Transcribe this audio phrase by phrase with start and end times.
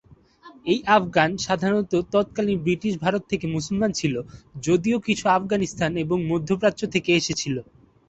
[0.65, 4.13] এই "আফগান" সাধারণত তৎকালীন ব্রিটিশ ভারত থেকে মুসলমান ছিল,
[4.63, 7.55] যদিও কিছু আফগানিস্তান এবং মধ্যপ্রাচ্য থেকে এসেছিল।